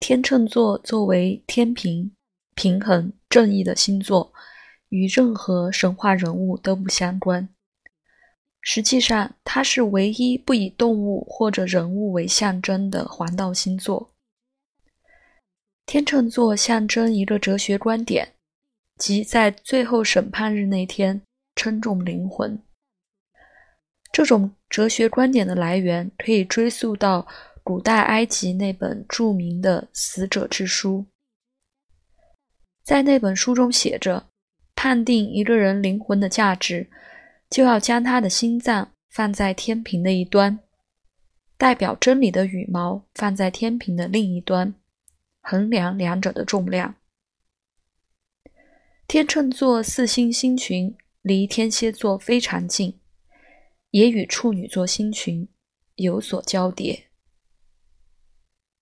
[0.00, 2.12] 天秤座作为天平，
[2.54, 4.32] 平衡正义的星座，
[4.88, 7.48] 与任何神话人物都不相关。
[8.60, 14.10] 实际上，它是唯一不以动物或者人物为象征的黄道星座。
[15.84, 18.34] 天秤座象征一个哲学观点，
[18.96, 21.20] 即在最后审判日那天
[21.56, 22.62] 称重灵魂。
[24.12, 27.26] 这种哲学观点的来源可以追溯到。
[27.68, 31.00] 古代埃及那本著名的《死者之书》，
[32.82, 34.30] 在那本书中写着：
[34.74, 36.88] 判定一个人灵魂的价值，
[37.50, 40.60] 就要将他的心脏放在天平的一端，
[41.58, 44.74] 代表真理的羽毛放在天平的另一端，
[45.42, 46.94] 衡量两者的重量。
[49.06, 52.98] 天秤座四星星群离天蝎座非常近，
[53.90, 55.46] 也与处女座星群
[55.96, 57.07] 有所交叠。